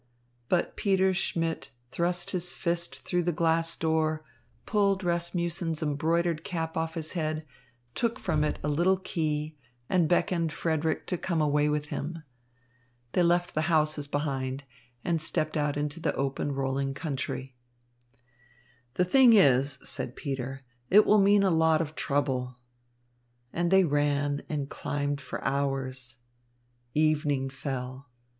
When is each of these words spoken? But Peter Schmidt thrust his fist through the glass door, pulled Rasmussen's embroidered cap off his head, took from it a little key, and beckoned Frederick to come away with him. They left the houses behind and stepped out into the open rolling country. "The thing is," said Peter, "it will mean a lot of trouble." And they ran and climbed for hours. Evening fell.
But 0.49 0.75
Peter 0.75 1.13
Schmidt 1.13 1.69
thrust 1.91 2.31
his 2.31 2.55
fist 2.55 3.03
through 3.05 3.21
the 3.21 3.31
glass 3.31 3.75
door, 3.75 4.25
pulled 4.65 5.03
Rasmussen's 5.03 5.83
embroidered 5.83 6.43
cap 6.43 6.75
off 6.75 6.95
his 6.95 7.11
head, 7.13 7.45
took 7.93 8.17
from 8.17 8.43
it 8.43 8.57
a 8.63 8.67
little 8.67 8.97
key, 8.97 9.59
and 9.87 10.09
beckoned 10.09 10.51
Frederick 10.51 11.05
to 11.05 11.19
come 11.19 11.39
away 11.39 11.69
with 11.69 11.89
him. 11.93 12.23
They 13.11 13.21
left 13.21 13.53
the 13.53 13.69
houses 13.69 14.07
behind 14.07 14.63
and 15.05 15.21
stepped 15.21 15.55
out 15.55 15.77
into 15.77 15.99
the 15.99 16.15
open 16.15 16.53
rolling 16.53 16.95
country. 16.95 17.55
"The 18.95 19.05
thing 19.05 19.33
is," 19.33 19.77
said 19.83 20.15
Peter, 20.15 20.63
"it 20.89 21.05
will 21.05 21.21
mean 21.21 21.43
a 21.43 21.51
lot 21.51 21.79
of 21.79 21.93
trouble." 21.93 22.57
And 23.53 23.69
they 23.69 23.83
ran 23.83 24.41
and 24.49 24.67
climbed 24.67 25.21
for 25.21 25.43
hours. 25.45 26.15
Evening 26.95 27.51
fell. 27.51 28.09